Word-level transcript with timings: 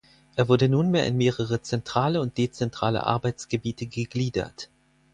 Er 0.35 0.49
wurde 0.49 0.67
nunmehr 0.67 1.05
in 1.05 1.15
mehrere 1.15 1.61
zentrale 1.61 2.21
und 2.21 2.35
dezentrale 2.39 3.03
Arbeitsgebiete 3.03 3.85
gegliedert. 3.85 4.67